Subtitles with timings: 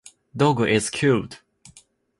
[0.35, 1.39] Dog is cute.